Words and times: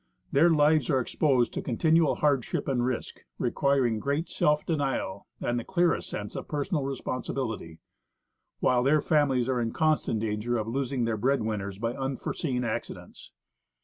Their 0.31 0.49
lives 0.49 0.89
are 0.89 0.99
exposed 0.99 1.53
to 1.53 1.61
con 1.61 1.77
tinual 1.77 2.17
hardship 2.21 2.67
and 2.67 2.83
risk, 2.83 3.23
requiring 3.37 4.01
o[reat 4.01 4.29
self 4.29 4.65
denial 4.65 5.27
and 5.39 5.59
the 5.59 5.63
clearest 5.63 6.09
sense 6.09 6.35
of 6.35 6.47
personal 6.47 6.81
responsibility; 6.83 7.77
while 8.61 8.81
their 8.81 8.99
families 8.99 9.47
are 9.47 9.61
in 9.61 9.69
constant 9.73 10.19
danger 10.21 10.57
of 10.57 10.67
losing 10.67 11.05
their 11.05 11.17
bread 11.17 11.43
winners 11.43 11.77
by 11.77 11.93
unforeseen 11.93 12.63
accidents. 12.63 13.31